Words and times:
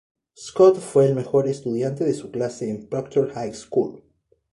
Scott 0.35 0.77
fue 0.79 1.05
el 1.05 1.13
mejor 1.13 1.47
estudiante 1.47 2.03
de 2.05 2.15
su 2.15 2.31
clase 2.31 2.67
en 2.71 2.89
Proctor 2.89 3.31
High 3.33 3.53
School. 3.53 4.03